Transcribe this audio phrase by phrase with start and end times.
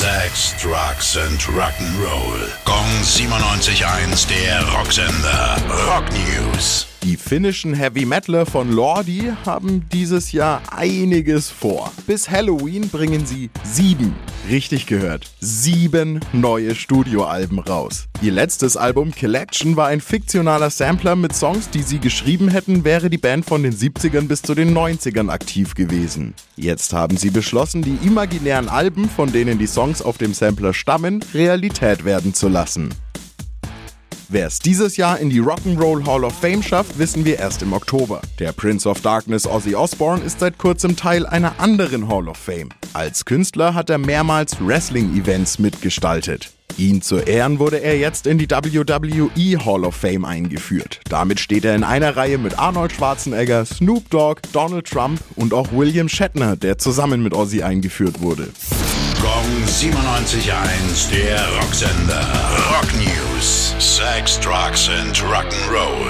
[0.00, 2.48] Sex, Drugs and Rock'n'Roll.
[2.64, 5.56] Gong 97.1, der Rocksender.
[5.86, 6.89] Rock News.
[7.02, 11.90] Die finnischen Heavy Metaler von Lordi haben dieses Jahr einiges vor.
[12.06, 14.14] Bis Halloween bringen sie sieben,
[14.50, 18.06] richtig gehört, sieben neue Studioalben raus.
[18.20, 23.08] Ihr letztes Album Collection war ein fiktionaler Sampler mit Songs, die sie geschrieben hätten, wäre
[23.08, 26.34] die Band von den 70ern bis zu den 90ern aktiv gewesen.
[26.56, 31.24] Jetzt haben sie beschlossen, die imaginären Alben, von denen die Songs auf dem Sampler stammen,
[31.32, 32.90] Realität werden zu lassen.
[34.32, 37.72] Wer es dieses Jahr in die Rock'n'Roll Hall of Fame schafft, wissen wir erst im
[37.72, 38.20] Oktober.
[38.38, 42.68] Der Prince of Darkness Ozzy Osbourne ist seit kurzem Teil einer anderen Hall of Fame.
[42.92, 46.52] Als Künstler hat er mehrmals Wrestling-Events mitgestaltet.
[46.78, 51.00] Ihn zu Ehren wurde er jetzt in die WWE Hall of Fame eingeführt.
[51.08, 55.72] Damit steht er in einer Reihe mit Arnold Schwarzenegger, Snoop Dogg, Donald Trump und auch
[55.72, 58.46] William Shatner, der zusammen mit Ozzy eingeführt wurde.
[59.20, 62.26] Gong 97.1, der Rocksender.
[62.70, 63.74] Rock News.
[63.78, 66.09] Sex, Drugs and Rock'n'Roll.